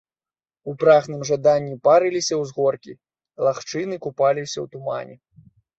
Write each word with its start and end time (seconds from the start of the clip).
У 0.71 0.73
прагным 0.83 1.21
жаданні 1.29 1.75
парыліся 1.89 2.35
ўзгоркі, 2.41 2.99
лагчыны 3.47 3.95
купаліся 4.09 4.55
ў 4.61 4.65
тумане. 4.75 5.15